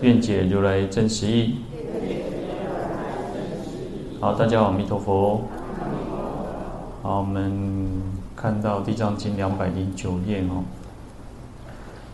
[0.00, 1.56] 愿解如来真实义。
[4.20, 5.42] 好，大家好，弥陀佛。
[7.02, 7.88] 好，我们
[8.36, 10.62] 看到《地藏经》两百零九页哦。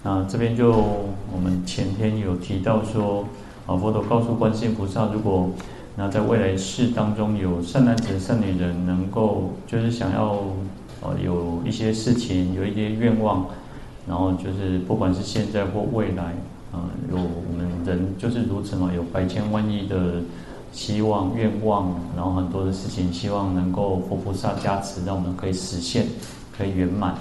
[0.03, 3.27] 那这边就我们前天有提到说，
[3.67, 5.51] 啊，佛陀告诉观世音菩萨，如果
[5.97, 10.39] 那在未来世当中有善男子、善女人，能够就是想要
[11.03, 13.45] 呃有一些事情，有一些愿望，
[14.09, 16.33] 然后就是不管是现在或未来。
[16.75, 17.17] 啊，有
[17.85, 20.23] 人就是如此嘛，有百千万亿的
[20.73, 26.07] 希望、愿望，然后很多的事情，希望能够佛菩萨加持，让我们可以实现，
[26.57, 27.15] 可以圆满。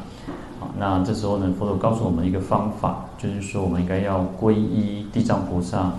[0.59, 5.91] 好，那这时候呢，佛陀告诉我们一个方法，就是说我们应该要皈依地藏菩萨，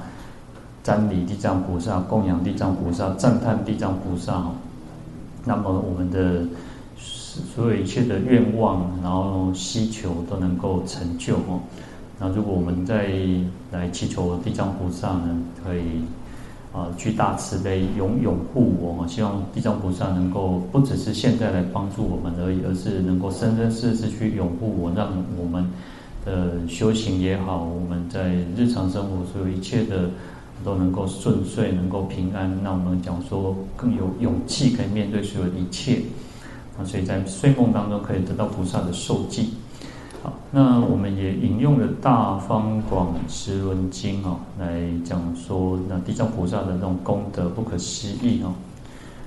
[0.84, 4.44] 瞻礼地藏菩萨，供养地藏菩萨，赞叹地藏菩萨。
[5.44, 6.42] 那么我们的
[6.96, 11.60] 所有一切的愿望，然后希求都能够成就哦。
[12.18, 13.08] 那如果我们再
[13.72, 15.82] 来祈求地藏菩萨呢，可以
[16.72, 19.06] 啊，具大慈悲，永永护我。
[19.06, 25.68] 希望地藏菩萨能够不只是现在来帮助我们而已，而是能够生生世世去拥护我，让我们
[26.24, 30.08] 的修行也好，我们在日常生活所有一切的
[30.64, 32.50] 都能够顺遂，能够平安。
[32.62, 36.00] 那我们讲说更有勇气可以面对所有一切
[36.78, 39.54] 啊，所以在睡梦当中可以得到菩萨的受记。
[40.24, 48.54] 好，那我们也引用了《大方广时轮经》哦，来讲说那地藏菩萨的那种功德不可思议哦。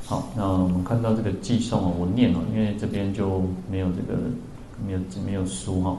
[0.08, 4.20] 好，那我们看到这个偈颂哦，我念哦，因为这边就没有这个
[4.88, 5.98] 没有没有书哈。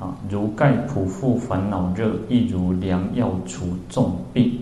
[0.00, 4.58] 啊，如盖普覆烦恼热，亦如良药除重病。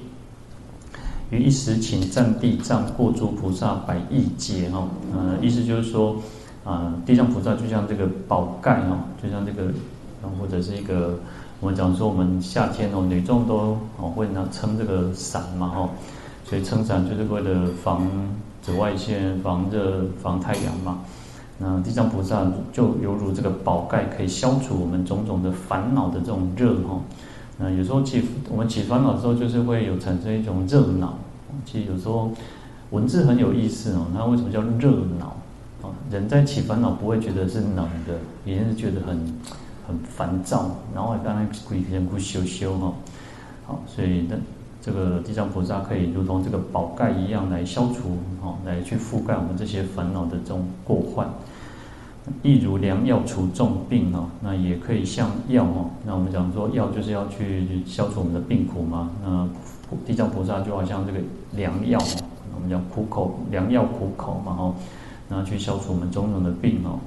[1.30, 4.86] 于一时请赞地藏过诸菩萨百亿劫哈。
[5.14, 6.16] 呃，意思就是说。
[6.64, 9.68] 啊，地藏菩萨就像这个宝盖哦，就像这个，
[10.40, 11.18] 或者是一个，
[11.60, 15.90] 我们讲说我们夏天哦，女众都哦会拿撑这个伞嘛哈，
[16.44, 18.06] 所以撑伞就是为了防
[18.62, 21.00] 紫外线、防热、防太阳嘛。
[21.58, 26.98] 那地藏菩萨就犹如这个宝盖，可以消除我们种种的烦恼的这种热哈。
[27.58, 31.14] 那有时候起我们起烦恼的时候，就是会有产生一种热恼。
[31.64, 32.32] 其实有时候
[32.90, 35.33] 文字很有意思哦，那为什么叫热恼？
[36.10, 39.18] 人在起烦恼不会觉得是冷的，也是觉得很
[39.86, 42.92] 很烦躁，然后刚才鬼天不修修哈，
[43.66, 44.36] 好，所以那
[44.80, 51.28] 这个地藏菩萨可以如同这个宝盖一样来消除哈，来去覆盖我们这些烦恼的这种过患，
[52.42, 59.48] 亦如良药除重病哈，那也可以像药哈，那我们讲说药就是要去消除我们的病苦嘛，那
[60.06, 61.18] 地藏菩萨就好像这个
[61.52, 61.98] 良药，
[62.54, 64.74] 我们讲苦口良药苦口嘛哈。
[65.28, 66.98] 然后去消除我们种种的病哦，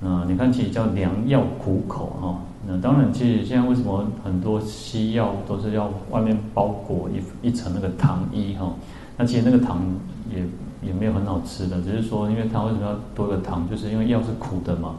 [0.00, 2.38] 那你看，其实叫良药苦口哈。
[2.68, 8.74] 那当然，其实现在为什么很多西药都是要外面包裹一一层那个糖衣哈？
[9.16, 9.82] 那其实那个糖
[10.30, 10.44] 也
[10.86, 13.68] 也没有很好吃的，只是说，因为它为什么要多个糖？
[13.70, 14.96] 就是因为药是苦的嘛。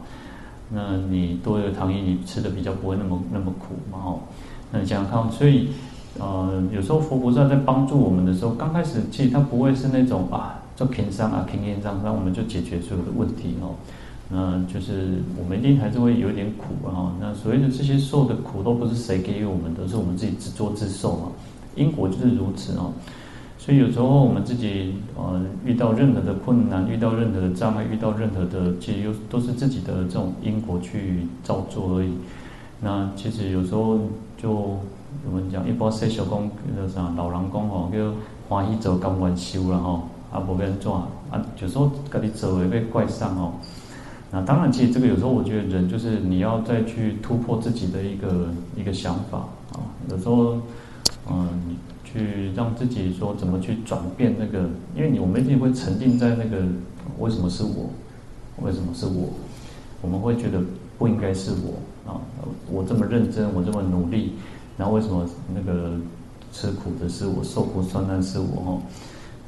[0.70, 4.18] 那你多一个糖衣，你吃的比较不会那么那么苦嘛哈。
[4.72, 5.68] 那你想想看，所以
[6.18, 10.57] 呃，有时候佛菩萨在帮助我们的时候，刚开始其实他不会是那种啊。
[10.78, 13.74] 做平商啊，平平商，那我们就解决所有的问题哦。
[14.30, 17.12] 那就是我们一定还是会有点苦啊。
[17.20, 21.32] 那所谓的这些受的苦，都不是谁给予我们的，都是我们自己自作自受嘛。
[21.74, 22.92] 因果就是如此哦。
[23.58, 32.12] 所以有时候我们自己呃遇到任何的困难，遇到任何的障碍，遇到任何的，其实又都是自己的这种因果去造作而已。
[32.80, 33.98] 那其实有时候
[34.40, 34.78] 就
[35.26, 38.14] 我们讲一般说小公那啥老人讲哦，叫
[38.48, 40.02] 欢喜做甘愿受了哈。
[40.30, 40.94] 啊，不跟做
[41.30, 43.52] 啊，有时候跟你走也被怪上哦。
[44.30, 49.38] 那当然，其实这个有时候我觉得人就是你要再去突破自己的一个一个想法
[49.72, 49.80] 啊。
[50.10, 50.58] 有时候，
[51.30, 51.48] 嗯，
[52.04, 56.62] 去让自己说怎么去转变那个，因为你我们一定会沉浸在那个
[57.18, 57.88] 为什么是我，
[58.62, 59.30] 为什么是我，
[60.02, 60.60] 我们会觉得
[60.98, 62.20] 不应该是我啊。
[62.70, 64.34] 我这么认真，我这么努力，
[64.76, 65.92] 然后为什么那个
[66.52, 68.82] 吃苦的是我，受苦受难是我哈？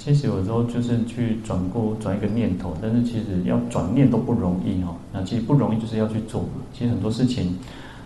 [0.00, 4.97] 其实有时候就是去转过转一个念头，但是其实要转念都不容易哈。
[5.12, 6.47] 那其实不容易，就是要去做。
[6.73, 7.58] 其实很多事情，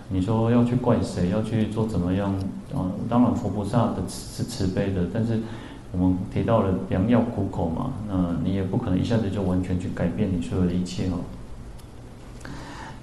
[0.09, 2.35] 你说要去怪谁，要去做怎么样？
[2.75, 5.39] 啊，当然佛菩萨的是慈悲的，但是
[5.93, 11.21] 我们提到了良药苦口嘛，那你也不可能一下子就完全去改变你所有的一切哦。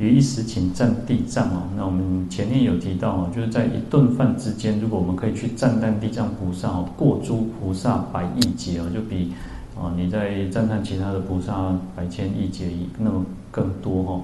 [0.01, 9.31] 于一时请赞地藏哦，那我们前面有提到哦，就是在一顿饭之间，如果我们可以去赞叹地藏菩萨哦，过诸菩萨百亿劫哦，就比
[9.80, 14.21] 啊你在赞叹其他的菩萨百千亿劫那么更多哈。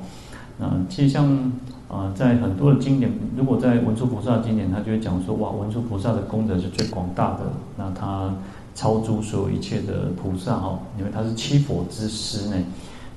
[0.58, 1.52] 那其实像
[1.88, 7.42] 啊，在很多的经典，如果在文殊菩萨经典，他就会讲说哇，文殊菩萨的功德是最广大的，
[7.78, 8.34] 那他
[8.74, 12.56] 超诸所有一切的菩萨哈，因为他是七佛之师呢。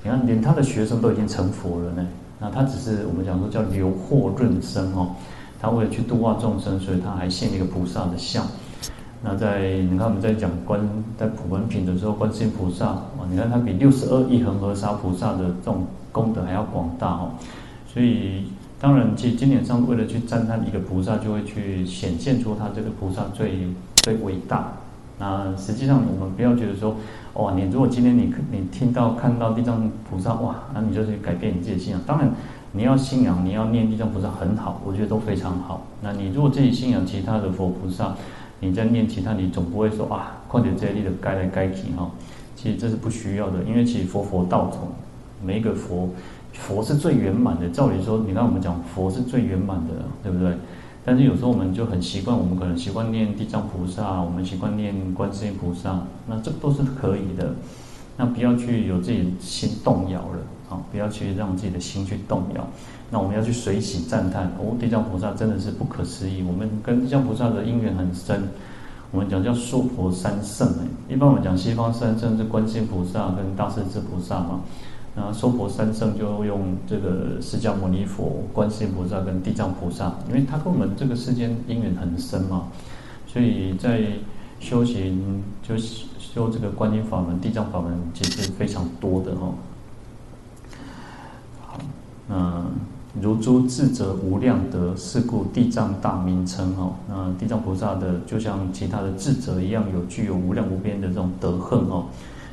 [0.03, 2.07] 你看，连他的学生都已经成佛了呢。
[2.41, 5.11] 那他只是我们讲说叫留祸润生哦，
[5.61, 8.43] 他为了去度化众生，所以他还现一个菩萨的像。
[9.21, 10.81] 那在你看我们在讲观
[11.19, 17.33] 在普门品的时候，观世音菩萨啊，你看他比六十二亿恒河沙菩萨的这种功德还要广大哦。
[17.85, 18.45] 所以
[18.79, 23.67] 当然，其实经典上为了去赞叹一个菩萨，就会去显现出他这个菩萨最
[23.97, 24.73] 最伟大。
[25.19, 26.95] 那实际上我们不要觉得说。
[27.35, 32.01] 哇，你如果今天你你听到看到地藏菩萨哇，那你就去改变你自己的信仰。
[32.05, 32.29] 当然，
[32.73, 35.85] 你要信仰，你要念地藏菩萨很好，我觉得都非常好。
[36.01, 38.15] 那你如果自己信仰其他的佛菩萨，
[38.59, 42.11] 你在念其他，你总不会说啊，况且这些力的该来该去哈。
[42.55, 44.89] 其实这是不需要的，因为其实佛佛道种，
[45.43, 46.09] 每一个佛
[46.53, 47.69] 佛是最圆满的。
[47.69, 50.55] 照理说，你看我们讲佛是最圆满的，对不对？
[51.03, 57.55] 但是有时候我们就很习惯，我们可能习惯念地藏菩萨，我们习惯念观世音菩萨，那这都是可以的。
[58.17, 60.39] 那不要去有自己的心动摇了，
[60.69, 62.67] 啊，不要去让自己的心去动摇。
[63.09, 66.43] 那我们要去随喜赞叹，哦，地藏菩萨真的是不可思议。
[66.43, 68.43] 我们跟地藏菩萨的因缘很深，
[69.09, 74.61] 我们讲叫娑婆三圣哎，一般我们讲西方三圣是观世音菩萨跟大势至菩萨嘛。
[75.13, 82.67] 那娑婆三圣就用这个释迦牟尼佛、观世音菩萨跟地藏菩萨，因为他跟我们这个世间因缘很深嘛，
[83.27, 84.01] 所以在
[84.61, 89.53] 修行就修这个观音法门、地藏法门，其实非常多的哈。
[91.59, 91.77] 好，
[92.29, 92.65] 那
[93.21, 96.95] 如诸智者无量德，是故地藏大名称哈。
[97.09, 102.05] 那地藏菩萨的就像其他的智者一样，有具有无量无边的这种德恨哦。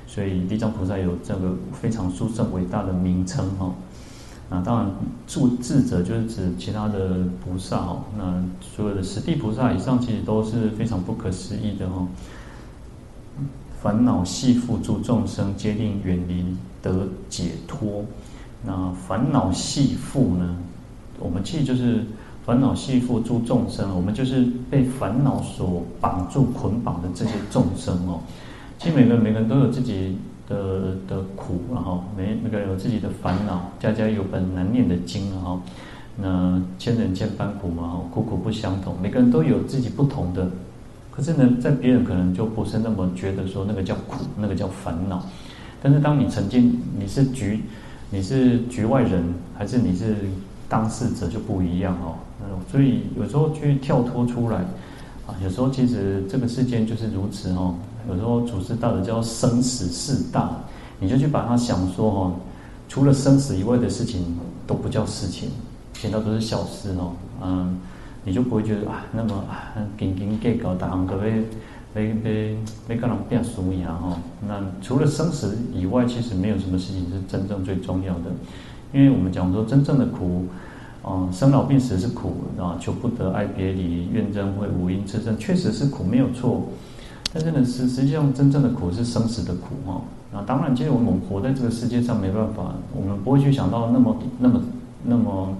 [0.08, 3.70] 所以地藏菩萨有这个非常殊胜伟大的名称哈，
[4.48, 4.90] 那当然
[5.26, 12.08] 诸智者就是指其他的菩萨哦，那所有的十地菩萨以上其实都是非常不可思议的哈。
[13.82, 16.44] 烦恼系缚诸众生，皆令远离
[16.82, 18.02] 得解脱。
[18.64, 20.56] 那烦恼系缚呢？
[21.20, 22.04] 我们其实就是
[22.44, 28.20] 烦恼系缚诸众生，我们就是被烦恼所绑住捆绑的这些众生哦。
[28.78, 30.16] 其实每个每个人都有自己
[30.48, 35.60] 的的苦，然后每每个人有自己的烦恼，家家有本难念的经，然后
[36.16, 40.48] 那千人千般苦嘛，苦苦不相同，每个人都有自己不同的。
[41.10, 45.26] 可是呢，在别人可能就不是那么觉得说那个叫苦，那个叫烦恼。
[45.82, 47.60] 但是当你曾经你是局，
[48.10, 49.24] 你是局外人，
[49.56, 50.14] 还是你是
[50.68, 52.14] 当事者就不一样哦。
[52.70, 54.58] 所以有时候去跳脱出来
[55.26, 57.74] 啊，有时候其实这个世间就是如此哦。
[58.08, 60.50] 有时候祖师大德叫生死事大，
[60.98, 62.32] 你就去把它想说哈，
[62.88, 65.50] 除了生死以外的事情都不叫事情，
[65.92, 67.12] 其他都是小事哦。
[67.42, 67.78] 嗯，
[68.24, 71.28] 你就不会觉得啊，那么啊，斤斤计较，大行都要要
[72.02, 72.10] 要
[72.88, 74.18] 要跟人变输赢哈。
[74.46, 78.30] 那除了生死以外，其实没有什么事情是真正最重要的，
[78.92, 80.46] 因为我们讲说真正的苦，
[81.02, 86.62] 啊，生老病死是苦啊，求不得，爱别离，怨憎会，五阴炽盛，确实是苦，没有错。
[87.32, 90.00] 但是呢，实实际上真正的苦是生死的苦哈。
[90.32, 94.62] 那当然，其实我们活在这个世界上没办法，我们不会去想到那么那么
[95.04, 95.54] 那么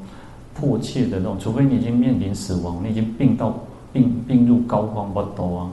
[0.54, 3.58] 迫切的那种，除非你已经面临死亡，你已经病到
[3.92, 5.70] 病病入膏肓不多啊。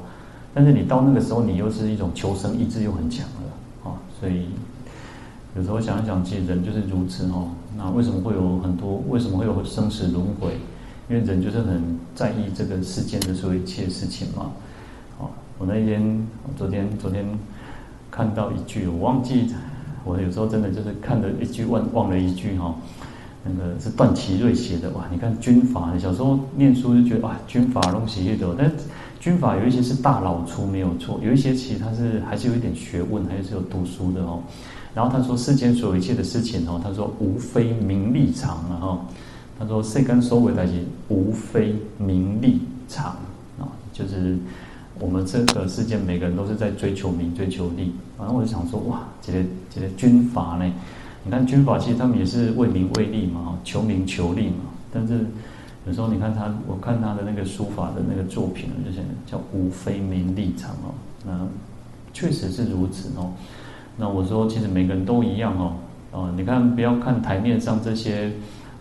[0.53, 3.95] 但是你到那个时候，你又是一种求生意志又很强了啊。
[4.19, 4.47] 所以
[5.55, 7.47] 有时候想一想，其实人就是如此哈。
[7.77, 9.01] 那为什么会有很多？
[9.09, 10.57] 为什么会有生死轮回？
[11.09, 11.81] 因为人就是很
[12.15, 14.51] 在意这个世间的所有一切事情嘛。
[15.57, 17.25] 我那天，昨天昨天
[18.11, 19.47] 看到一句，我忘记，
[20.03, 22.75] 我有时候真的就是看了一句忘忘了一句哈。
[23.45, 28.69] 那个是段祺瑞写的哇，你看军阀，小时候念书就觉得哇，军阀东西越多，但
[29.17, 34.43] 军阀有一些是大老粗没有错，有一些其实他是还是有一点学问，还是有读书的哦。
[34.93, 39.05] 然后他说世间所有一切的事情哦，他说无非名利场啊哈。
[39.57, 42.59] 他说世间所有的事情无非名利
[42.89, 43.15] 场
[43.57, 44.37] 啊，就是。
[44.99, 47.93] 我们这个世界，每个人都是在追求名、追求利。
[48.17, 50.71] 然后我就想说，哇，这个这个军阀呢？
[51.23, 54.57] 你看军阀其实他们也是为名为利嘛，求名求利嘛。
[54.93, 55.25] 但是
[55.87, 60.93] 有时候你看他，我看他的那个书法的那个作品，就是叫“无非名利场”哦，
[61.25, 61.47] 那
[62.13, 63.33] 确实是如此哦。
[63.97, 65.73] 那我说，其实每个人都一样哦。
[66.11, 68.31] 哦，你看，不要看台面上这些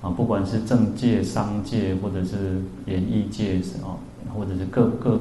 [0.00, 3.99] 啊，不管是政界、商界，或者是演艺界，哦，
[4.33, 5.21] 或者是各各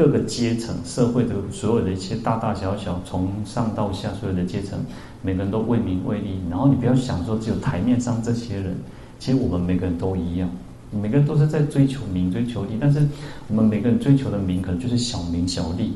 [0.00, 4.78] 各个阶层、社会的所有的一些大大小小，从上到下所有的阶层，
[5.20, 6.38] 每个人都为名为利。
[6.48, 8.74] 然后你不要想说只有台面上这些人，
[9.18, 10.48] 其实我们每个人都一样，
[10.90, 12.78] 每个人都是在追求名、追求利。
[12.80, 13.06] 但是
[13.48, 15.92] 我们每个人追求的名，可能就是小名小利。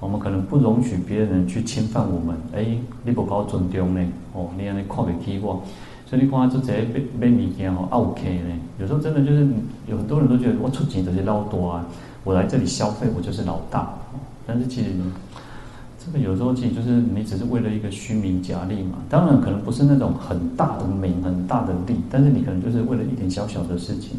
[0.00, 2.36] 我们可能不容许别人去侵犯我们。
[2.52, 4.04] 哎，你不搞尊重呢？
[4.32, 5.62] 哦，你让你看不起我，
[6.04, 6.84] 所以你看就这些
[7.16, 8.56] 买买物件哦，OK 呢？
[8.80, 9.46] 有时候真的就是
[9.86, 11.86] 有很多人都觉得我出钱就是老多啊，
[12.26, 13.88] 我来这里消费我就是老大。
[14.46, 14.90] 但是其实
[16.04, 18.98] 这个有时候其实就是你只是为了一个虚名假利嘛。
[19.08, 24.18] 当然可能不是那种很大的名、很大的利，但是你可能就是为了一点小小的事情。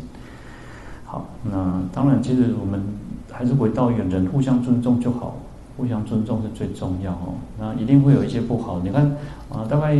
[1.03, 2.81] 好，那当然其实我们
[3.31, 5.37] 还是回到一个人互相尊重就好。
[5.77, 7.35] 互相尊重是最重要哦。
[7.59, 8.79] 那一定会有一些不好。
[8.83, 9.05] 你看
[9.51, 9.95] 啊，大概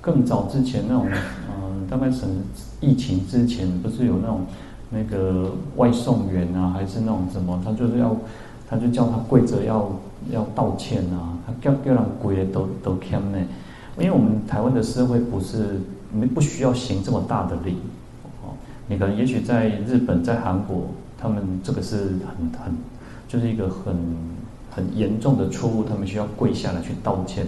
[0.00, 2.26] 更早之前那种，嗯，大概是
[2.80, 4.40] 疫情之前，不是有那种
[4.94, 8.16] 那个外送员啊，还是那种什么，他就是要，
[8.68, 9.90] 他就叫他跪着要
[10.30, 13.38] 要道歉啊，他叫叫人跪的都都欠呢。
[13.98, 15.80] 因为我们台湾的社会不是
[16.12, 17.76] 没不需要行这么大的礼
[18.42, 18.54] 哦。
[18.86, 20.86] 你可能也许在日本、在韩国，
[21.18, 22.72] 他们这个是很很
[23.26, 23.96] 就是一个很。
[24.76, 27.46] 很严重的错误，他们需要跪下来去道歉。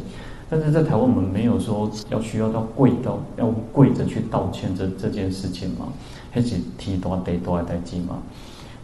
[0.49, 5.89] 但是在台湾，我们没有说要需要到跪到要跪着去道歉这这件事情嘛，
[6.31, 8.19] 还是提多得多来代记嘛。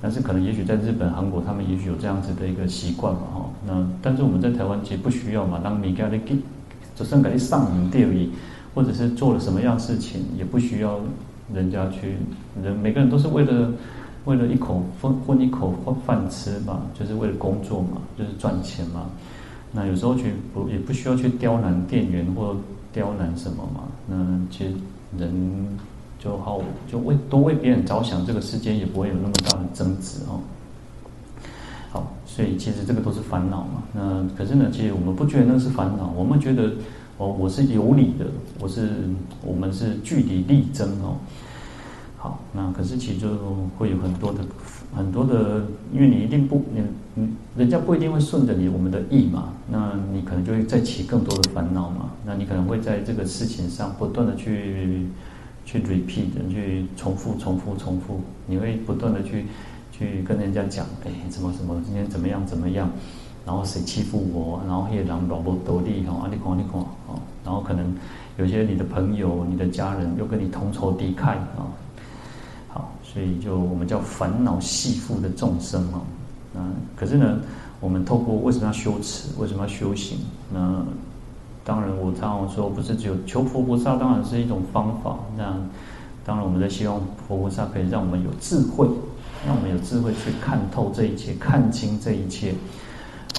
[0.01, 3.51] 但是可能也许在日本、韩国，他们也许有这样子的一个习惯嘛，哈。
[3.67, 6.37] 那但是我们在台湾其实不需要嘛，当你给他给，
[6.97, 8.33] 就算给你上门店里，
[8.75, 10.99] 或者是做了什么样事情，也不需要
[11.55, 12.17] 人家去，
[12.63, 13.71] 人每个人都是为了。
[14.25, 15.75] 为了一口混混一口
[16.07, 19.11] 饭吃嘛，就是为了工作嘛，就是赚钱嘛。
[19.73, 22.57] 那有时候去不也不需要去刁难店员或
[22.93, 23.85] 刁难什么嘛。
[24.07, 24.17] 那
[24.51, 24.75] 其实
[25.19, 25.33] 人
[26.19, 30.41] 就好，就为多为别人着想，这个世间也不会有那么大的争执哦。
[31.91, 33.83] 好，所以其实这个都是烦恼嘛。
[33.93, 36.73] 那可是呢，其实我们不觉得那是烦恼，我们觉得
[37.19, 38.27] 哦，我是有理的，
[38.61, 38.91] 我是
[39.45, 41.17] 我们是据理力争哦。
[42.17, 43.29] 好，那可是其实就
[43.79, 44.39] 会有很多的
[44.95, 46.83] 很多的，因为你一定不，你
[47.15, 55.07] 嗯人家不一定会顺着你我们的意嘛，那你可能就会再起更多的烦恼嘛，那你可能会在这个事情上不断的去
[55.67, 59.45] 去 repeat，去重复重复重复，你会不断的去
[59.93, 62.91] 去跟人家讲，哎，怎么怎么今天怎么样怎么样，
[63.45, 67.95] 然后谁欺负我，然后那些人老不得力哈，啊你看你看啊，然后可能
[68.39, 71.69] 有些你的朋友、你的家人又跟你同仇敌忾啊。
[72.69, 76.01] 好所以就我们叫烦恼系缚的众生嘛，
[76.55, 76.61] 那
[76.95, 77.41] 可是呢，
[77.81, 80.19] 我们透过为什么要修持，为什么要修行？
[80.53, 80.85] 那
[81.65, 85.17] 当然我常常说，不是只有求佛菩萨，当然是一种方法。
[85.37, 85.57] 那
[86.25, 88.87] 当然我们在希望佛菩萨可以让我们有智慧，
[89.47, 92.55] 让我们有智慧去看透这一切，看清这一切。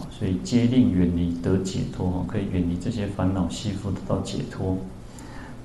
[0.09, 4.77] 所以皆令远离得解脱，可以远离这些烦恼系缚得到解脱，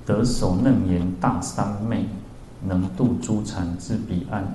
[0.05, 2.05] 得手楞严大三昧。
[2.67, 4.53] 能度诸禅至彼岸，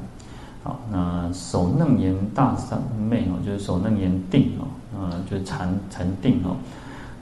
[0.65, 4.65] 好，那手楞严大三昧哦，就是手楞严定哦，
[4.99, 6.57] 呃，就是禅禅定哦。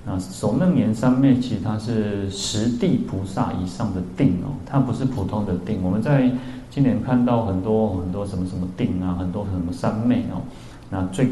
[0.07, 5.83] 那手楞严三昧其实它是十地菩萨以上的定哦，它不是普通的定。
[5.83, 6.31] 我们在
[6.71, 10.41] 今年看到很多很多什么什么定啊，很多什么三昧哦，
[10.89, 11.29] 那最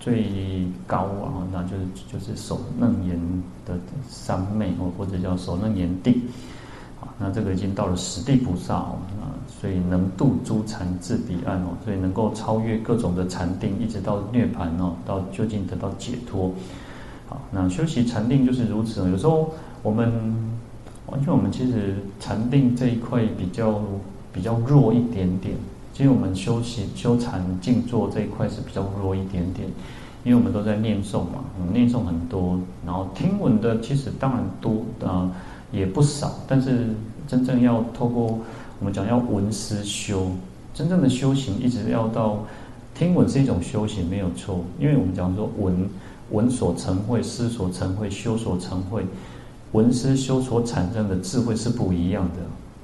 [0.00, 3.16] 最高啊，那就是就是手楞严
[3.64, 6.20] 的三昧哦，或者叫手楞严定。
[7.00, 16.50] 啊那这个已经到了十地菩萨哦，啊，所以能度诸禅至彼岸哦，所以能够超越各种的禅定，一直到涅槃哦，到究竟得到解脱。
[17.28, 19.08] 好，那修习禅定就是如此。
[19.10, 20.12] 有时候我们，
[21.06, 23.80] 完全我们其实禅定这一块比较
[24.32, 25.54] 比较弱一点点。
[25.92, 29.68] 其实我们修习修禅静坐这一块是比较弱一点点，
[30.24, 35.30] 因为我们都在念诵嘛，念诵很多，然后听闻的其实当然多啊。
[35.74, 36.90] 也不少，但是
[37.26, 38.38] 真正要透过
[38.78, 40.30] 我们讲要闻思修，
[40.72, 42.44] 真正的修行一直要到
[42.94, 45.88] 听闻是一种修行没有错，因为我们讲说闻
[46.30, 49.04] 闻所成慧，思所成慧，修所成慧，
[49.72, 52.40] 闻思修所产生的智慧是不一样的。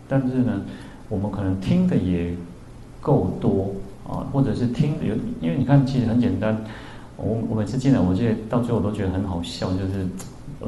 [0.09, 0.62] 但是呢，
[1.09, 2.35] 我们可能听的也
[3.00, 3.75] 够多
[4.09, 6.64] 啊，或者是听有，因为你看其实很简单，
[7.16, 10.09] 我我每次进来，我觉得到最后我都觉得很好笑，就是。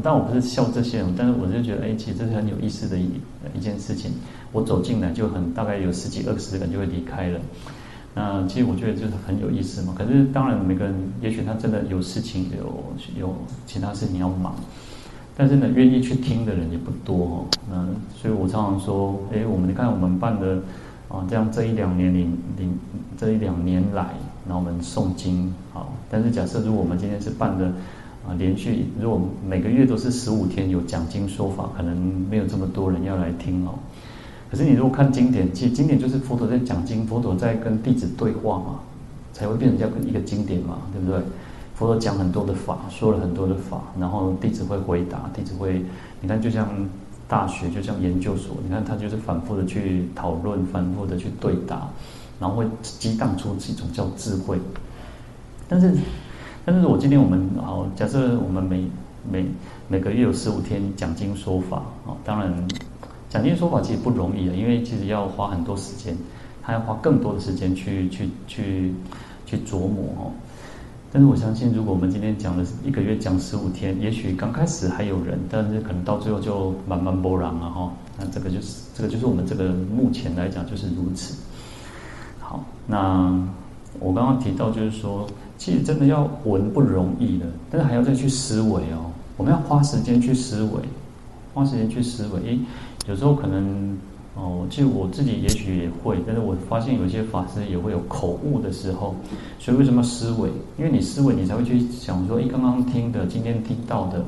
[0.03, 3.11] 但我不是笑这些人，但是我就觉得，哎，其实这是很有意思的一
[3.55, 4.13] 一件事情。
[4.53, 7.41] 我走进来就很大概有十几二十个人就会离开了。
[8.15, 9.95] 那其实我觉得就是很有意思嘛。
[9.97, 13.35] 可是当然每个人也许他真的有事情有有
[13.67, 14.55] 其他事情要忙，
[15.37, 17.47] 但是呢，愿意去听的人也不多哦。
[17.73, 20.59] 嗯，所以我常常说，哎，我们你看我们办的
[21.09, 22.79] 啊，这样这一两年领领
[23.17, 24.15] 这一两年来，
[24.47, 25.95] 然后我们诵经好。
[26.11, 27.73] 但是假设如果我们今天是办的
[28.27, 31.97] 啊，连续如果每个月都是十五天有讲经说法，可能
[32.31, 33.75] 没有这么多人要来听哦。
[34.51, 38.81] 可是你如果看经典，其实经典就是佛陀在讲经，佛陀在跟弟子对话嘛，
[39.33, 41.21] 才会变成叫一个经典嘛，对不对？
[41.75, 45.83] 佛陀讲很多的法，说了很多的法，然后弟子会回答，弟子会，
[46.21, 46.69] 你看就像
[47.27, 51.89] 大学，就像研究所，你看他就是反复的去讨论，反复的去对答，
[52.39, 54.59] 然后会激荡出一种叫智慧。
[55.67, 55.95] 但是，
[56.65, 58.85] 但是我今天我们好，假设我们每
[59.31, 59.45] 每
[59.89, 62.53] 每个月有十五天讲经说法啊，当然。
[63.29, 66.15] 讲经说法其实不容易的，因为其实要花很多时间，
[66.63, 68.93] 他要花更多的时间去去去
[69.47, 70.31] 去琢磨哦。
[71.11, 77.91] 但是我相信，如果我们今天讲的是一个月讲十五天，也许刚开始还有人，但是可能到最后就慢慢波浪了哈。
[78.19, 81.35] 那这个就是这个就是我们这个目前来讲就是如此。
[82.39, 83.33] 好，那
[84.01, 85.27] 我刚刚提到就是说，
[85.59, 89.11] 其实真的要闻不容易的，但是还要再去思维哦。
[89.37, 90.81] 我们要花时间去思维，
[91.55, 92.59] 花时间去思维，诶。
[93.09, 93.97] 有时候可能
[94.35, 99.15] 哦，其实我自己也许也会，但是我发现有一些法师也会有口误的时候，
[99.59, 100.49] 所以为什么思维？
[100.79, 104.25] 因为你思维，你才会去想说，诶，刚刚听的，今天听到的，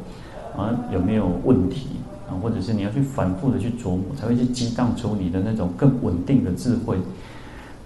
[0.56, 1.86] 啊，有没有问题
[2.28, 2.34] 啊？
[2.42, 6.98] 或者是你要去反复的去琢磨，才会去激荡出你的那种更稳定的智慧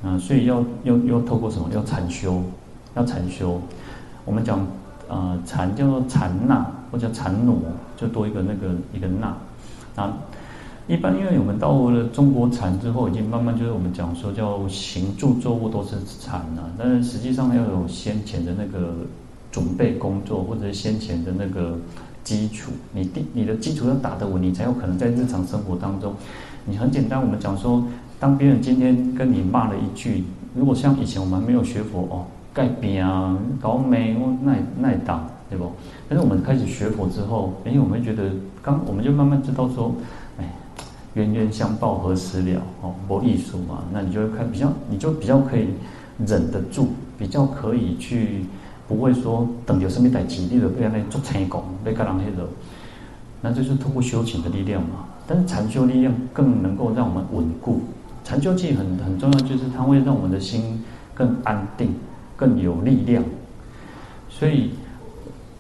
[0.03, 0.19] 啊。
[0.19, 1.69] 所以要要要透过什么？
[1.75, 2.43] 要禅修，
[2.95, 3.61] 要禅修。
[4.25, 4.67] 我们讲
[5.09, 7.57] 呃禅叫做禅那，或者禅挪，
[7.97, 9.37] 就多一个那个一个那
[10.03, 10.19] 啊。
[10.87, 18.95] 一般因为我们到了中国禅之后，已经慢慢就是我们讲说叫行住坐卧都是禅了，但是实际上要有先前的那个
[19.53, 21.77] 准备工作，或者是先前的那个
[22.25, 26.15] 基础，你的你的基础要打得稳，你才有可能在日常生活当中，
[26.65, 27.85] 你很简单，我们讲说，
[28.21, 35.73] 当别人今天跟你骂了一句，如果像以前我们没有学佛哦，盖边啊，搞美哦，耐耐打，对不？
[36.09, 38.31] 但是我们开始学佛之后，哎，我们会觉得
[38.63, 39.95] 刚我们就慢慢知道说，
[40.39, 40.45] 哎。
[41.15, 42.63] 冤冤相报何时了？
[42.83, 45.67] 哦，没艺术嘛，那你就会看比较，你就比较可以
[46.25, 48.45] 忍得住，比较可以去，
[48.87, 52.47] 不会说等有什么代志，你就被人来做成功，被干人黑了。
[53.41, 55.07] 那就是透过修行的力量嘛。
[55.27, 57.81] 但是禅修力量更能够让我们稳固。
[58.29, 61.95] 禅修其实很很重要，就是它会让我们的心更安定，
[62.37, 63.25] 更有力量。
[64.29, 64.73] 所以。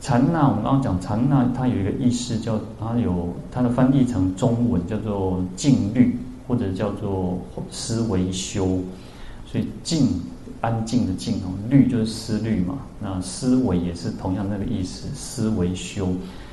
[0.00, 8.78] 禅那，我们刚刚讲禅那，它有一个意思叫它有它的翻译成中文叫做静虑，或者叫做思维修。
[9.44, 10.20] 所以静，
[10.60, 12.76] 安静的静哦，虑就是思虑嘛。
[13.00, 16.10] 那思维也是同样那个意思，思维修。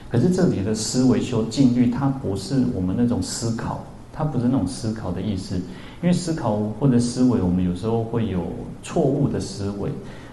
[0.10, 5.62] 可是这里的思维修静虑，它不是我们那种思考，它不是那种思考的意思。
[6.06, 8.44] 因为思考或者思维，我们有时候会有
[8.84, 9.90] 错误的思维。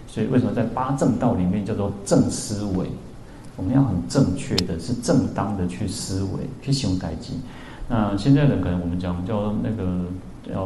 [0.06, 2.86] 所以为什么在八正道里面叫做正思维？
[3.56, 7.32] 我们要很正确的，是正当的去思维，去使用代志。
[7.88, 10.04] 那现在的可能我们讲叫那个
[10.46, 10.62] 叫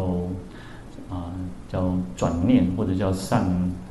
[1.08, 1.30] 啊
[1.70, 3.44] 叫转念，或者叫善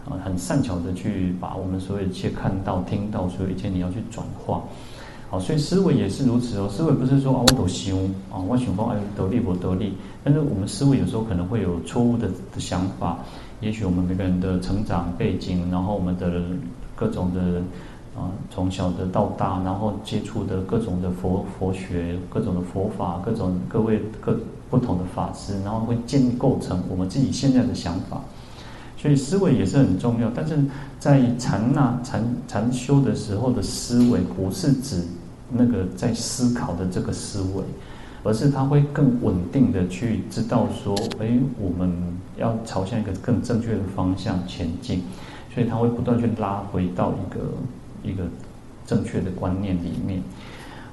[0.03, 4.61] 啊很善巧的去把我们所有一切看到、听到，所有一切你要去转化。
[5.29, 6.69] 好，所以思维也是如此哦。
[6.69, 13.19] 思维不是说啊我都行啊我想说哎得力我得力，但是我们思维有时候可能会有错误的的想法。
[13.61, 16.43] 也许我们每个人的成长背景，然后我们的
[16.95, 17.61] 各种的
[18.15, 24.37] 啊，从小的到大，然后接触的各种的佛佛学、各种的佛法、各种各位各
[24.69, 28.21] 不同的法师，然后会建构成我们自己现在的想法。
[29.05, 30.57] 所以思维也是很重要，但是
[30.99, 35.03] 在禅那禅禅修的时候的思维，不是指
[35.51, 37.63] 那个在思考的这个思维。
[38.23, 41.93] 而是他会更稳定的去知道说，哎，我们
[42.35, 45.03] 要朝向一个更正确的方向前进，
[45.53, 48.23] 所以他会不断去拉回到一个一个
[48.87, 50.23] 正确的观念里面。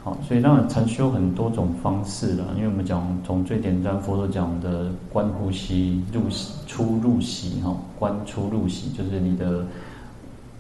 [0.05, 9.65] 好，所以当然禅修很多种方式了，因为我们讲从最简单佛陀讲的观呼吸入息出入息哈，观出入息就是你的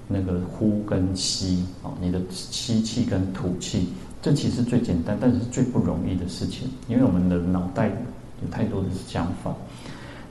[0.06, 3.88] 那个呼跟吸啊，你的吸气跟吐气。
[4.20, 9.52] 这其实最简单，但是是最不容易的事情，因为我们的脑袋有太多的想法。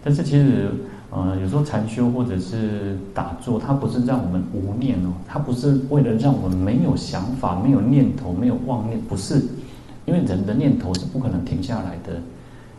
[0.02, 0.72] 但是其实
[1.14, 9.36] 呃，有时候禅修或者是打坐，它不是让我们无念哦，它不是为了让我们没有想法、没有念头、没有妄念，不是，
[10.06, 12.18] 因为人的念头是不可能停下来的，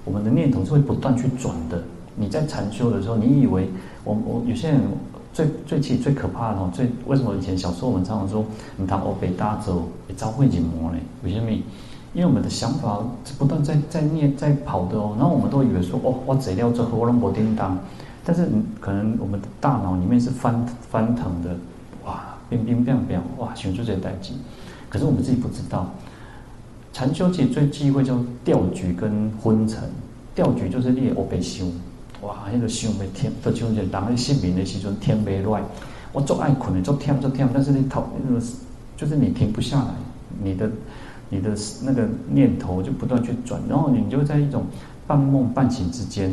[0.06, 1.82] 我们的念头是会不断去转的。
[2.16, 3.68] 你在禅修的时候，你以为
[4.02, 4.80] 我我有些人
[5.34, 8.42] 最最气最可怕的哦，最为什么以前小时候我们常常说，
[8.78, 10.96] 你当欧北大走，你遭会紧魔呢？
[11.22, 11.50] 为什么？
[12.14, 17.78] 因为我们的想法是不断在在念在跑的哦，然后我们都以为说哦，我这料之后我能不叮当，
[18.24, 18.48] 但是
[18.80, 21.56] 可能我们的大脑里面是翻翻腾的，
[22.04, 24.32] 哇，冰冰变变，哇，想出这些代志，
[24.88, 25.90] 可是我们自己不知道。
[26.92, 29.82] 禅修其实最忌讳叫掉举跟昏沉，
[30.34, 31.66] 掉举就是你我被修。
[32.20, 35.60] 哇，那个想袂天，都像人当失眠的时候天没乱，
[36.12, 38.40] 我做爱困的做天做天，但是你头那个
[38.96, 39.88] 就是你停不下来，
[40.40, 40.70] 你的
[41.28, 44.64] 你的那个念头就不断去转，然后你就在一种
[45.06, 46.32] 半梦半醒之间。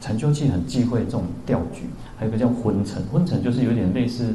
[0.00, 1.82] 禅修器很忌讳这种掉举，
[2.18, 4.34] 还有一个叫昏沉，昏沉就是有点类似，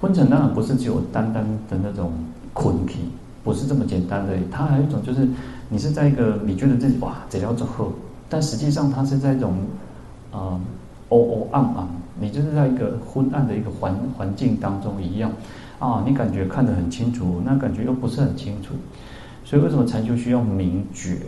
[0.00, 2.12] 昏沉当然不是只有单单的那种
[2.52, 3.00] 困体，
[3.42, 5.28] 不是这么简单的，它还有一种就是
[5.68, 7.92] 你是在一个你觉得自己哇这条之后，
[8.28, 9.54] 但实际上它是在一种。
[10.34, 10.58] 啊，
[11.10, 11.86] 哦哦暗暗，
[12.18, 15.30] 你就是在一个昏暗的一个环环境当中一样，
[15.78, 18.74] 啊，你感觉看得很清楚，那感觉又不是很清楚，
[19.44, 21.18] 所以为什么禅修需要明觉？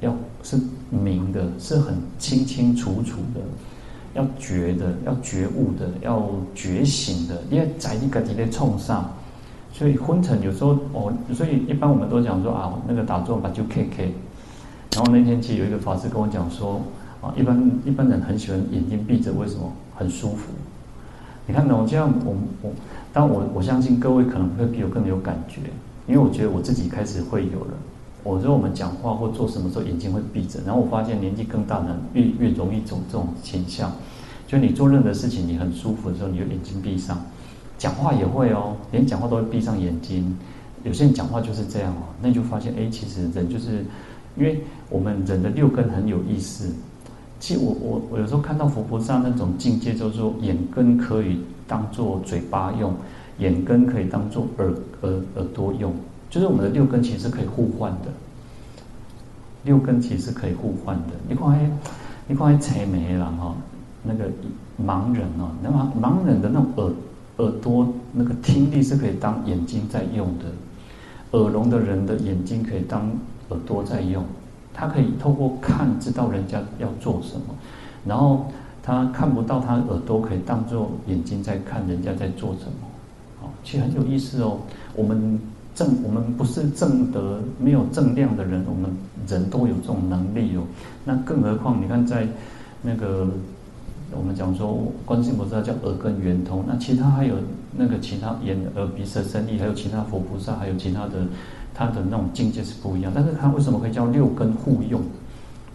[0.00, 0.58] 要是
[0.90, 3.40] 明的，是很清清楚楚的，
[4.14, 9.10] 要觉的，要觉悟的，要觉醒的，因为在一个地方冲上，
[9.72, 14.14] 所以昏沉有时候哦，所以一般我们都讲说啊，那个打坐把就 K K，
[14.92, 16.80] 然后那天其实有一个法师跟我讲说。
[17.20, 19.72] 啊，一般一般人很喜欢眼睛闭着，为什么？
[19.96, 20.52] 很舒服。
[21.48, 21.84] 你看呢？
[21.84, 22.32] 这样我
[22.62, 22.70] 我，
[23.12, 25.62] 当我我相信各位可能会比我更有感觉，
[26.06, 27.74] 因为我觉得我自己开始会有了。
[28.28, 33.90] 我说我们讲话或做什么时候眼睛会闭着，然后我发现年纪更大的越越容易走这种倾向。
[34.46, 37.18] 就你做任何事情，你很舒服的时候，你就眼睛闭上。
[37.78, 40.36] 讲话也会哦，连讲话都会闭上眼睛。
[40.84, 43.82] 有些人讲话就是这样哦，那你就发现，哎，其实人就是，
[44.36, 44.60] 因为
[44.90, 46.70] 我们人的六根很有意思。
[47.40, 52.92] 其实我我我有时候看到佛菩萨那种境界，就是说眼根可以当做嘴巴用，
[53.38, 55.94] 眼根可以当做耳耳耳朵用，
[56.30, 58.08] 就是我们的六根其实可以互换的。
[59.64, 61.12] 六根其实可以互换的。
[61.28, 61.78] 你看，
[62.26, 63.54] 你看，才没了哈，
[64.02, 64.24] 那个
[64.82, 66.92] 盲人哦，那盲盲人的那种耳
[67.38, 73.10] 耳朵那个听力是可以当眼睛在用的，耳聋的人的眼睛可以当
[73.48, 74.24] 耳朵在用。
[74.72, 77.54] 他可以透过看知道人家要做什么，
[78.06, 78.46] 然后
[78.80, 84.58] 他看不到，他耳朵可以当做眼睛在看人家在做什么，啊，其实很有意思哦。
[84.94, 85.40] 我们
[85.78, 88.90] 正我们不是正德没有正量的人，我们
[89.28, 90.64] 人都有这种能力哦。
[91.04, 92.26] 那更何况你看在
[92.82, 93.28] 那个
[94.10, 97.36] 我们讲说观世音菩萨叫耳根圆通，那其他还有
[97.76, 101.24] 那个其他眼耳鼻舌身意，还有其他佛菩萨，还有其他的。
[101.74, 105.00] 他的那种境界是不一样，但是他为什么可以叫六根互用？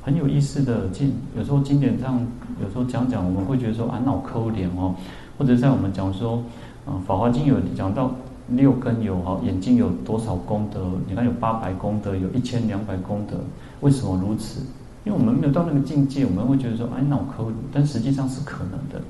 [0.02, 2.20] 很有意思的经，有时候经典上
[2.62, 4.94] 有时候讲讲，我们会觉得说啊，脑抠脸哦，
[5.38, 6.44] 或者在我们讲说，
[6.86, 8.12] 啊，《法华经》有讲到
[8.50, 10.80] 六根有哈，眼睛有多少功德？
[11.08, 13.38] 你看有八百功德，有一千两百功德，
[13.82, 14.62] 为什么如此？
[15.06, 19.02] 因为我们没有到那个境界，我们会觉得说，哎，脑抠脸，但实际上是可能的。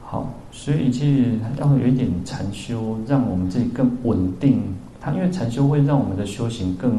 [0.00, 4.62] 好，所以其实要有一点禅修，让我们自己更稳定。
[5.00, 6.92] 它因为禅修会让我们的修行更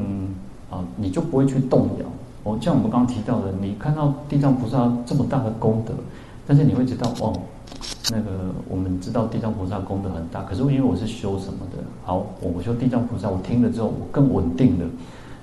[0.70, 2.06] 啊，你就不会去动摇。
[2.44, 5.94] 哦，像我们刚刚提到的，你看到地藏菩萨这么大的功德，
[6.46, 7.34] 但是你会知道哦，
[8.12, 11.78] 那个我们知道地藏菩萨功德很大，可是因为我是修什么的？
[12.04, 14.86] 好，我我修地藏菩萨，我听了之后我更稳定了。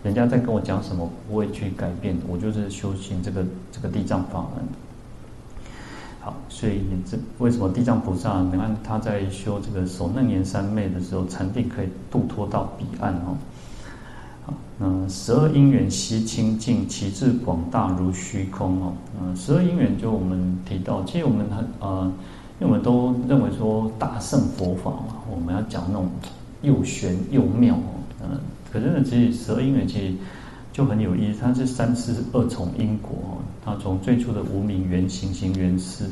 [0.02, 4.64] 人家在跟我讲什么，不会去改变，我就是修行这个这个地藏法门。
[6.20, 8.42] 好，所以这为什么地藏菩萨？
[8.42, 13.36] 你看他在修这个守楞严三昧的时候，禅定可以度脱到彼岸哦。
[14.44, 18.92] 好，那十二因缘悉清净，其智广大如虚空哦。
[19.20, 22.12] 嗯，十二因缘就我们提到，其实我们很呃，
[22.60, 26.08] 因为我们都认为说大圣佛法嘛，我们要讲那种
[26.62, 28.00] 又玄又妙哦。
[28.22, 28.40] 嗯，
[28.72, 30.14] 可是呢，其实十二因缘其实。
[30.72, 33.10] 就很有意思，它是三世二重因果。
[33.62, 36.04] 它从最初的无名缘行行缘识，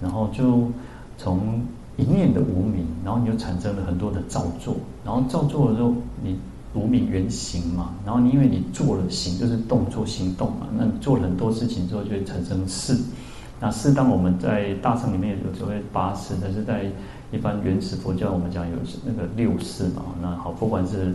[0.00, 0.70] 然后就
[1.16, 1.62] 从
[1.96, 6.36] 一念的无名，然后你就产生了很多的造作，然后造作了之后，你
[6.74, 12.96] 无明缘行嘛，然后你因为你做了行，就是动作行动嘛，那你做了很多事情之后，就会产生事。
[13.60, 16.84] 那事当我们在大乘里面有所谓八事，但是在
[17.32, 20.02] 一般原始佛教我们讲有那个六事嘛。
[20.20, 21.14] 那好，不管是。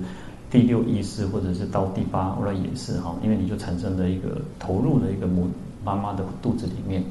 [0.52, 5.50] 第六意识，或者是到第八，那也是哈，因为你就产生了一个投入的一个母
[5.84, 7.04] 妈妈的肚子里面，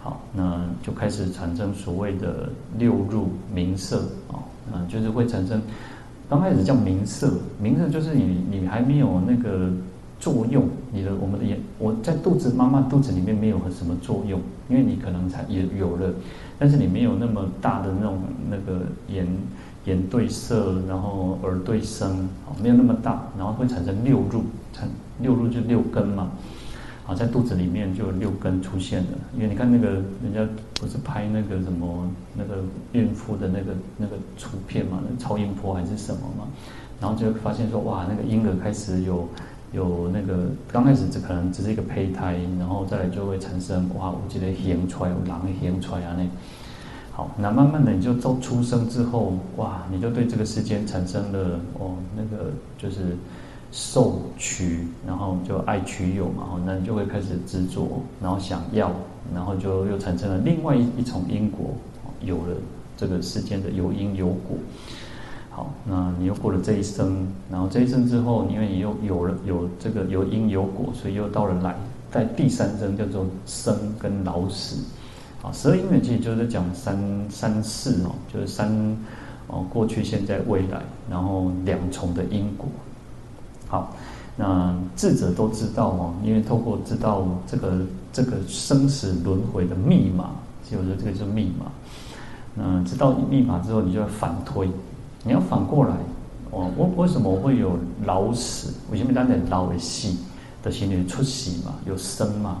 [0.00, 4.42] 好，那就开始产生所谓的六入名色啊，
[4.72, 5.62] 嗯，就是会产生，
[6.28, 9.70] 刚开始叫名色，名色就是你你还没有那个
[10.18, 16.10] 作用，你的我们的眼，我在肚子妈妈肚子里面没有什么作用，因为你可能才也有了，
[16.58, 19.26] 但是你没有那么大的那种那个眼
[19.84, 22.28] 眼对色，然后耳对声，
[22.62, 24.88] 没有那么大，然后会产生六入，产
[25.20, 26.30] 六入就六根嘛。
[27.04, 32.62] 啊，在肚子里面就六根出现了，因为你看那个人家不是拍那个什么那个
[32.92, 36.46] 孕妇的那个那个图片嘛，那超音波还是什么嘛，
[37.00, 39.28] 然后就发现说哇，那个婴儿开始有
[39.72, 46.24] 有那个刚开始只可能只是一个胚胎，然后再来就会产生哇，我记得生出来有狼生出来啊那，
[47.10, 53.16] 好，那慢慢的你就到出生之后哇，你就对这个世间产生了哦那个就是。
[53.72, 58.92] 受取，然后就爱取有嘛，那你就会开始执着，然后想要，
[59.34, 61.70] 然后就又产生了另外一一重因果，
[62.20, 62.54] 有了
[62.98, 64.56] 这个世间的有因有果。
[65.48, 71.74] 好，那你又过了这一生，然后这一生之后，因为你又有了有这个有因有果，所以又到了来，
[72.10, 74.84] 在第三生叫做生跟老死。
[75.42, 76.96] 啊，十二因缘其实就是讲三
[77.28, 78.70] 三世哦，就是三
[79.46, 82.68] 哦过去、现在、未来，然后两重的因果。
[83.72, 83.90] 好，
[84.36, 87.78] 那智者都知道哦，因为透过知道这个
[88.12, 90.28] 这个生死轮回的密码，
[90.70, 91.72] 就是这个是密码。
[92.54, 94.70] 那知道密码之后，你就要反推，
[95.24, 95.94] 你要反过来
[96.50, 96.70] 哦。
[96.76, 98.74] 为为什么会有老死？
[98.90, 100.14] 为什么当年老的死
[100.62, 101.72] 的心里出息嘛？
[101.86, 102.58] 有生嘛？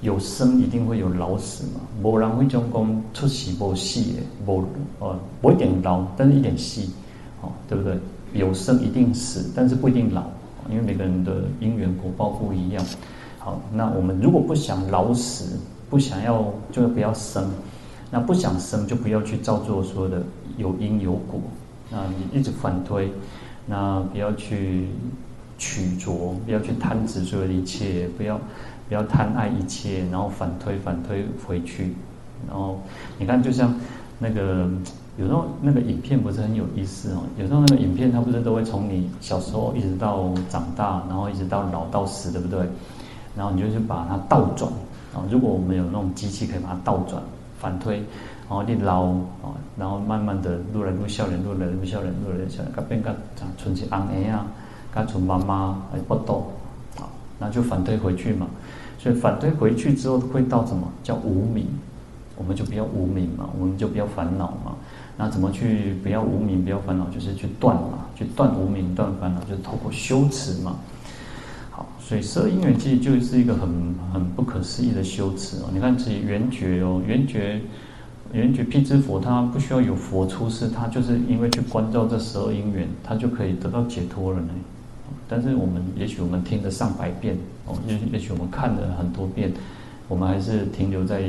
[0.00, 1.80] 有生一定会有老死嘛？
[2.02, 4.64] 没人会讲讲出息无死的，无
[4.98, 6.80] 哦，不一点老，但是一点死，
[7.42, 7.96] 哦，对不对？
[8.34, 10.24] 有生一定死，但是不一定老。
[10.70, 12.84] 因为每个人的因缘果报不一样，
[13.38, 17.50] 好，那我们如果不想老死，不想要就不要生，
[18.10, 20.22] 那不想生就不要去照做说的
[20.56, 21.40] 有因有果，
[21.90, 23.10] 那你一直反推，
[23.66, 24.88] 那不要去
[25.56, 28.38] 取着，不要去贪执所有的一切，不要
[28.88, 31.94] 不要贪爱一切，然后反推反推回去，
[32.46, 32.80] 然后
[33.18, 33.74] 你看就像
[34.18, 34.68] 那个。
[35.18, 37.22] 有时候那个影片不是很有意思哦。
[37.36, 42.60] 有时候那个影片它不是都会从你小时候一直到长大，然后一直到老到死，对不对？
[43.36, 44.70] 然后你就去把它倒转
[45.12, 45.26] 啊。
[45.28, 47.20] 如果我们有那种机器可以把它倒转
[47.58, 47.96] 反推，
[48.48, 49.06] 然后你老
[49.42, 54.46] 啊，然后慢慢的越来越少年，越来越少年，越来越少年，它变个像存起安安呀，
[54.94, 56.44] 它从妈妈哎不动
[56.96, 58.46] 啊，那就反推回去嘛。
[59.00, 61.66] 所以反推回去之后会到什么叫无明？
[62.36, 64.76] 我们就不要无明嘛，我们就不要烦恼嘛。
[65.20, 70.76] 那怎么去不要无明，不要烦恼，就是去断嘛，去断无明，断烦恼，就是透过修持嘛。
[71.72, 73.68] 好，所以十二因缘其实就是一个很
[74.12, 75.70] 很不可思议的修持哦。
[75.74, 77.60] 你看自己缘觉哦，缘觉
[78.32, 84.50] 缘觉辟支佛，他不需要有佛出世，他就是因为去关照这十二因缘，他就可以得到解脱了呢。
[85.28, 89.52] 但是我们也许我们听了上百遍哦，也也许我们看了很多遍，
[90.06, 91.24] 我们还是停留在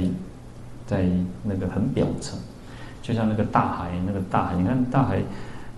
[0.86, 1.10] 在
[1.44, 2.38] 那个很表层。
[3.02, 5.22] 就像那个大海，那个大海，你看大海，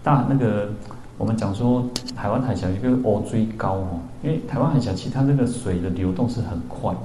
[0.03, 0.69] 大那个
[1.17, 6.99] 我们讲说台湾海峡一个乌水沟哦，因为台湾海峡其实它这个水的流动是很快的，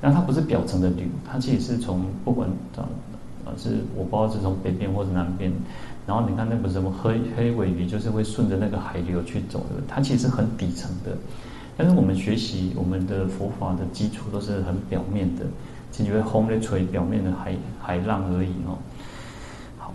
[0.00, 2.86] 那它不是表层的流，它其实是从不管啊
[3.56, 5.52] 是我不知道是从北边或者南边，
[6.06, 11.16] 然后你看那个什么黑黑尾鱼就是会顺着那个海流去走的，它其实是很底层的，
[11.76, 15.44] 但是我们学习我们的佛法的基础都是很表面的，
[15.90, 18.78] 其实会轰的锤表面的海海浪而已哦。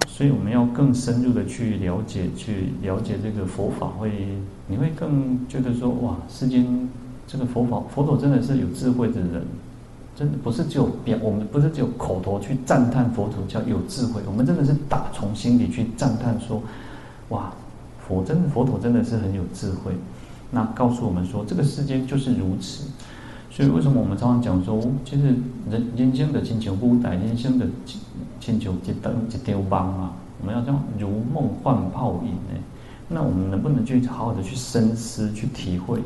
[0.07, 4.11] 所以我们要更深入的去了解，去了解这个佛法，会
[4.67, 6.87] 你会更觉得说，哇，世间
[7.27, 9.43] 这个佛法，佛陀真的是有智慧的人，
[10.15, 16.61] 真的不是只有表，我们不是只有口头去赞叹佛陀叫有智慧，我们真的是打从心里去赞叹说，
[17.29, 17.51] 哇，
[18.07, 19.91] 佛真的佛陀真的是很有智慧，
[20.51, 22.85] 那告诉我们说，这个世间就是如此。
[23.55, 25.25] 所以为什么我们常常讲说，其实
[25.69, 27.67] 人人生的亲像舞台，人生的
[28.39, 30.11] 亲像一灯一张梦啊，
[30.41, 32.59] 我们要这样如梦幻泡影呢？
[33.07, 35.99] 那我们能不能去好好的去深思、去体会？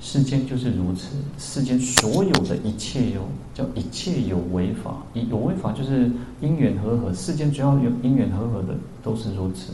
[0.00, 3.22] 世间就是如此，世间所有的一切哟，
[3.52, 6.08] 叫一切有为法，有为法就是
[6.40, 9.72] 因缘和合，世间只要有因缘和合的都是如此。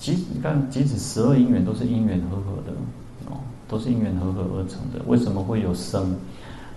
[0.00, 2.72] 即你看，即使十二因缘都是因缘和合的
[3.30, 3.38] 哦。
[3.70, 5.00] 都是因缘和合而成的。
[5.06, 6.16] 为什么会有生？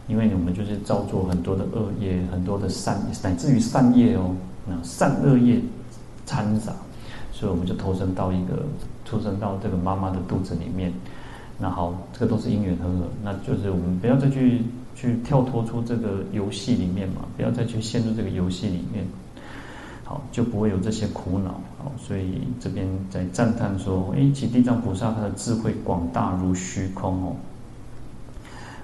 [0.08, 4.36] 因为我们就是造作很多的恶业，很多的善，乃至于善业哦，
[4.68, 5.60] 那善恶业
[6.26, 6.74] 掺杂，
[7.32, 8.64] 所以我们就投生到一个，
[9.06, 10.92] 出生到这个妈妈的肚子里面。
[11.58, 14.62] 那好，这个都是因缘和合，那就是我们不要再去
[14.94, 19.06] 去跳脱出这个游戏里面嘛，不要再去陷入这个游戏里面，
[20.04, 21.62] 好，就不会有这些苦恼。
[21.98, 27.36] 所以这边在赞叹说，诶，其地藏菩萨他的智慧广大如虚空哦，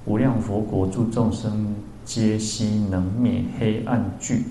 [0.05, 4.45] 无量佛国诸众生皆悉能灭黑暗俱。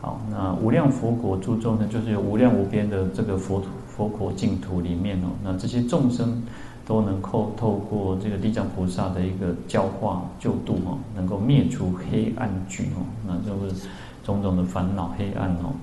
[0.00, 6.42] 好，那无量佛国诸众呢，就是有无量无边的这个佛佛国净土里面哦，那这些众生。
[6.86, 13.88] 都能够透过这个地藏菩萨的一个教化救度哦，能够灭除黑暗俱哦，那就是
[14.22, 15.74] 种种的烦恼黑暗哦，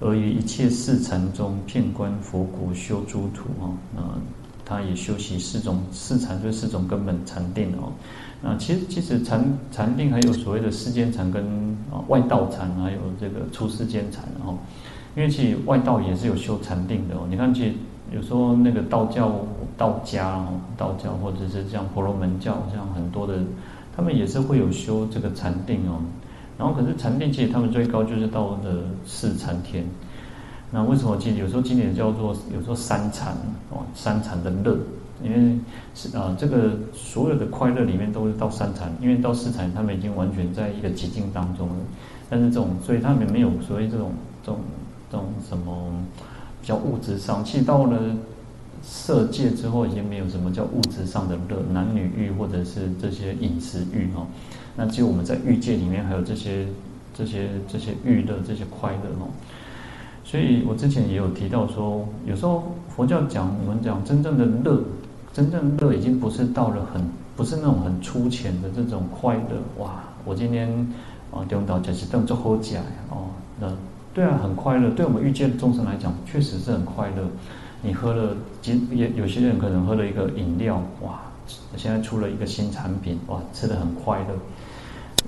[0.00, 4.02] 而于一切四禅中遍观佛国修诸土哦，那
[4.64, 7.92] 他也修习四种四禅，就四种根本禅定哦。
[8.42, 11.44] 那其实其实禅禅定还有所谓的世间禅跟
[11.90, 14.58] 啊外道禅，还有这个出世间禅哦，
[15.16, 17.26] 因为其实外道也是有修禅定的哦。
[17.28, 17.72] 你看其实。
[18.12, 19.32] 有时候那个道教、
[19.76, 23.42] 道家哦，道教或者是像婆罗门教，像很多的，
[23.96, 25.98] 他们也是会有修这个禅定哦。
[26.58, 29.84] 然后可是禅定其实他们最高就是到了四禅天。
[30.70, 33.32] 那为什么经有时候经典叫做有时候三禅
[33.70, 34.76] 哦，三禅的乐，
[35.22, 35.58] 因为
[35.94, 41.74] 是啊这个所有的快乐里面都是到三禅，因为到四禅他们已经完全在一个寂静当中了。
[42.28, 44.12] 但是这种所以他们没有所谓这种
[44.44, 44.60] 这种
[45.10, 45.92] 这种什么。
[46.62, 47.96] 叫物质上，其实到了
[48.88, 54.26] 色界之后，已经没有什么叫物质上的乐，男女欲或者是这些饮食欲哦。
[54.76, 56.66] 那只有我们在欲界里面还有这些、
[57.12, 59.26] 这些、这些欲乐、这些快乐哦。
[60.24, 64.80] 所以我之前也有提到说，有时候佛教讲我们讲真正的乐，
[65.32, 67.02] 真正乐已经不是到了很，
[67.36, 69.82] 不是那种很粗浅的这种快乐。
[69.82, 70.68] 哇，我今天
[71.32, 72.78] 啊，中道就是等做好假
[73.10, 73.26] 哦，
[73.60, 73.68] 那。
[74.14, 74.88] 对啊，很快乐。
[74.92, 77.22] 对我们欲界的众生来讲，确实是很快乐。
[77.82, 81.20] 你喝了，其实也有些人可能喝了一个饮料，哇，
[81.76, 84.34] 现在出了一个新产品，哇，吃得很快乐。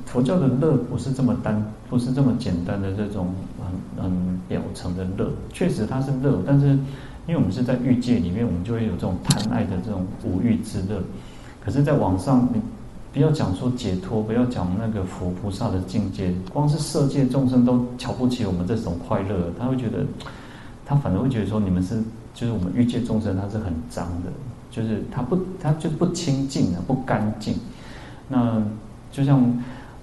[0.06, 3.28] 佛教的乐不是这么单，不是这么简单的这种
[3.96, 5.30] 很很表层的乐。
[5.52, 6.66] 确实它是乐，但是
[7.26, 11.02] 因为我们是在欲界里面，我们就会有这种贪爱的这种五欲之乐。
[11.64, 12.60] 可是，在网上你。
[13.10, 20.04] 不要讲说解脱，不要讲那个佛菩萨的境界，光是色界众生都瞧不起我们这种快乐，他会觉得，
[20.84, 22.00] 他反而会觉得说你们是，
[22.38, 24.30] 就是我们欲界众生，它是很脏的，
[24.70, 27.56] 就是它不，它就不清净啊，不干净。
[28.28, 28.62] 那
[29.10, 29.40] 就像，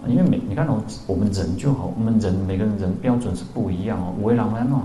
[0.06, 4.82] 因为每你看哦，我们人就好，我们人每个人人标准是不一样哦，为人哦，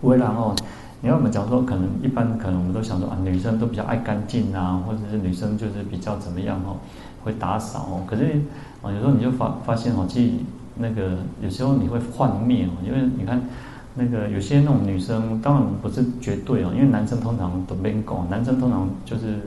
[0.00, 0.56] 为人哦。
[1.02, 6.78] 你要我们讲说，可能一般可能我们都想说啊，女生都比较爱干净啊，或者是女生就是比较怎么样哦。
[7.22, 8.40] 会打扫哦，可是
[8.82, 10.32] 啊，有时候你就发发现哦，其实
[10.76, 13.40] 那个有时候你会幻灭哦，因为你看
[13.96, 19.40] 那个有些那种女生，当然不是绝对哦，因为男生通常都没讲，男生通常就是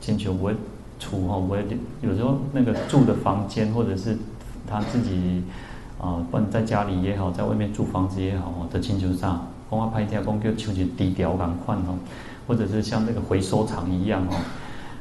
[0.00, 0.52] 请求不会
[0.98, 1.64] 出哈，不会
[2.02, 4.18] 有时候那个住的房间或者是
[4.66, 5.42] 他自己
[6.00, 11.94] 啊，不管在家里也好，在外面租房子也好哦，的请求上，公安拍一下公就求求低调赶快哦，
[12.46, 14.34] 或者是像那个回收厂一样哦。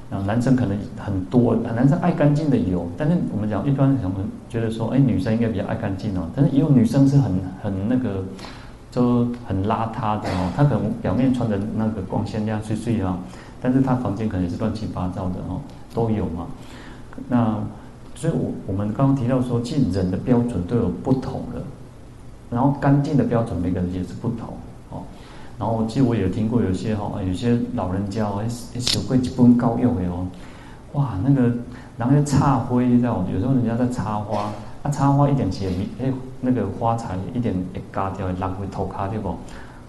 [0.10, 4.14] 然后男生可能很多，男生爱干净的有，但是我们讲一般可能
[4.48, 6.30] 觉得说，哎，女生应该比较爱干净哦。
[6.34, 8.24] 但是也有女生是很很那个，
[8.98, 10.52] 都很邋遢的哦。
[10.56, 13.18] 他可能表面穿的那个光鲜亮碎碎啊，
[13.62, 15.62] 但是他房间可能是乱七八糟的哦，
[15.94, 16.48] 都有嘛。
[17.30, 17.58] 那
[18.16, 21.62] 所以我我们刚刚提到说，进人的标准都有不同的，
[22.50, 24.50] 然后干净的标准每个人也是不同
[24.90, 25.04] 哦。
[25.60, 28.44] 然后，其实我也有听过有些哈，有些老人家哦，
[28.80, 30.28] 手柜一本膏药的哦，
[30.94, 31.52] 哇，那个
[31.98, 34.52] 然后又插花，你知道有时候人家在插花，
[34.88, 35.70] 啊，插花一点钱，
[36.02, 39.36] 哎，那个花材一点会割掉，会落回涂骹对不？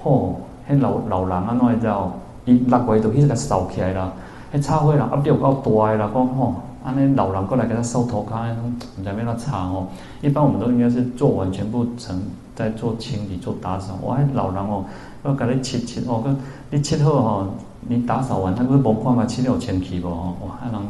[0.02, 2.12] 吼，迄老老人啊，哪会知道？
[2.44, 4.12] 伊落回都去个扫起来啦，
[4.52, 9.86] 迄插花人压力有够大的啦，讲吼，安尼老人过来给他扫涂骹，唔知要哪插哦。
[10.20, 12.20] 一般我们都应该是做完全部成，
[12.56, 13.98] 在做清理、做打扫。
[14.04, 14.84] 哇，老人哦。
[15.22, 16.24] 我给你切切哦，
[16.70, 17.46] 你切好吼，
[17.82, 20.88] 你打扫完，他不是无看嘛，切了清气不吼，哇，那人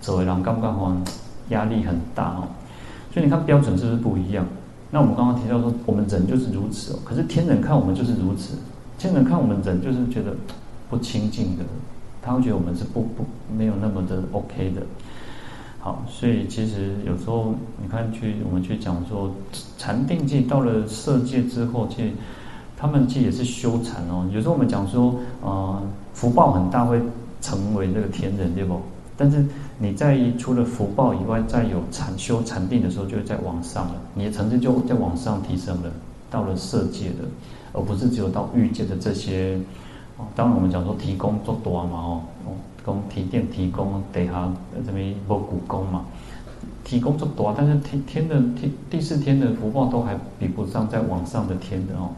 [0.00, 0.90] 做的人感觉吼
[1.50, 2.48] 压力很大哦。
[3.14, 4.44] 所以你看标准是不是不一样？
[4.90, 6.98] 那我们刚刚提到说，我们人就是如此哦。
[7.04, 8.54] 可是天人看我们就是如此，
[8.98, 10.34] 天人看我们人就是觉得
[10.90, 11.62] 不清净的，
[12.20, 13.24] 他会觉得我们是不不
[13.56, 14.82] 没有那么的 OK 的。
[15.78, 19.32] 好，所以其实有时候你看去我们去讲说
[19.78, 22.10] 禅定界到了色界之后，其实。
[22.76, 24.28] 他们其实也是修禅哦。
[24.30, 25.80] 有时候我们讲说，呃，
[26.12, 27.00] 福报很大会
[27.40, 28.78] 成为那个天人，对不？
[29.16, 29.42] 但是
[29.78, 33.94] 你在除了福报以外，再有禅修禅定的时候，就会在往上了。
[34.14, 35.90] 你的层次就在往上提升了，
[36.30, 37.24] 到了色界的，
[37.72, 39.58] 而不是只有到欲界的这些。
[40.16, 42.20] 哦，当然我们讲说提供做多嘛，哦，
[42.84, 44.48] 供提电提供，底下
[44.86, 46.04] 这边无苦工嘛。
[46.84, 52.10] 提供做多，但是天天的天第四天的福报都还比不上在往上的天的哦。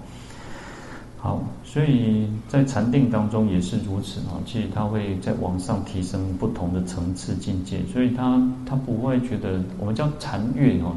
[1.27, 4.39] 好，所以在禅定当中也是如此啊。
[4.47, 10.95] 其实他会在往上提升不同的层次境界，所以他他不会觉得我们叫禅悦哦，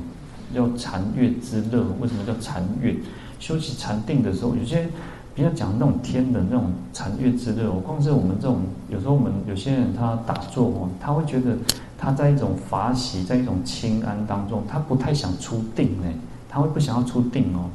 [0.53, 1.84] 叫禅悦之乐。
[1.99, 2.95] 为什么叫禅悦？
[3.39, 4.88] 修习禅定的时候，有些
[5.34, 7.67] 比较讲那种天的那种禅悦之乐。
[7.71, 11.57] 我光是我们这种，有时候我们有些人他打坐哦，他会觉得
[11.97, 16.07] 他在一种法喜，在一种清安当中，他不太想出定呢，
[16.47, 17.71] 他会不想要出定哦，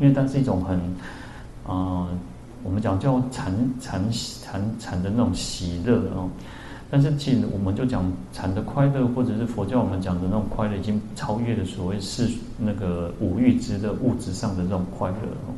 [0.00, 0.80] 因为它是一种很。
[1.70, 2.08] 啊、
[2.64, 4.02] 我们讲叫禅禅
[4.42, 6.28] 禅禅的那种喜乐哦，
[6.90, 15.16] 但是其实我们就讲禅的快乐，或者是佛教我们讲的那种快乐，已经超越了所谓世那个五欲之的、物质上的这种快乐
[15.46, 15.54] 哦。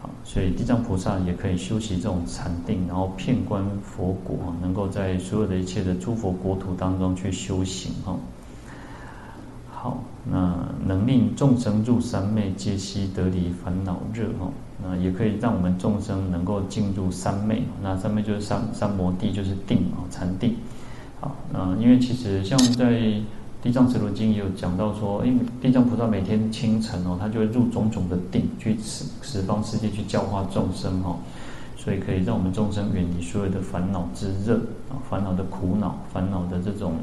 [0.00, 8.16] 好，所以地藏菩萨也可以修习这种禅定，然后遍观佛国，能够在所有的一切的诸佛国土当中去修行哦。
[9.70, 10.59] 好，那
[10.90, 14.50] 能令众生入三昧，皆悉得离烦恼热哦。
[14.82, 20.56] 那也可以让我们众生能够进入三昧，那三昧就是三三摩地，就是定啊，禅定。
[21.20, 22.92] 好，那因为其实像在
[23.62, 31.16] 《地藏十轮经》也有讲到说，因为地藏菩萨每天清晨哦，他就会入种种的定，去十十方世界去教化众生哈，
[31.76, 34.56] 所以可以让我们众生远离所有的烦恼之热
[34.88, 36.94] 啊，烦恼的苦恼，烦恼的这种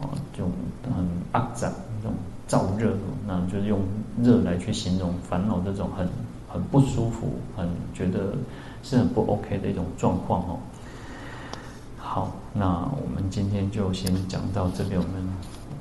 [0.00, 0.50] 啊，这种
[0.96, 1.04] 很
[1.34, 1.70] 肮脏
[2.02, 2.16] 这种
[2.50, 2.96] 燥热，
[3.28, 3.78] 那就是用
[4.20, 6.08] 热来去形容烦恼这种很。
[6.52, 8.34] 很不舒服，很觉得
[8.82, 10.58] 是很不 OK 的一种状况哦。
[11.96, 12.66] 好，那
[13.00, 15.28] 我们今天就先讲到这边，我们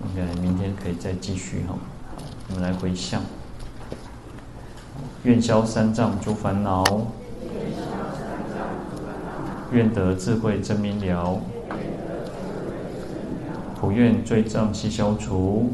[0.05, 1.74] 应该明天可以再继续哈。
[2.49, 3.20] 我们来回向，
[5.24, 6.84] 愿消三障诸烦恼，
[9.72, 11.41] 愿得智慧真明了，
[13.82, 15.74] 普愿罪障悉消除，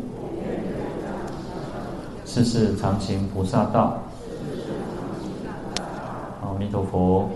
[2.35, 3.97] 世世常行菩萨道。
[6.41, 7.29] 阿弥陀佛。